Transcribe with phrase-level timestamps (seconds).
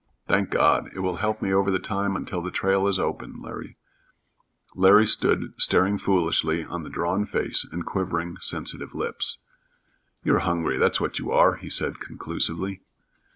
[0.27, 0.89] "Thank God.
[0.95, 3.35] It will help me over the time until the trail is open."
[4.73, 9.37] Larry stood staring foolishly on the drawn face and quivering, sensitive lips.
[10.23, 12.81] "You're hungry, that's what you are," he said conclusively.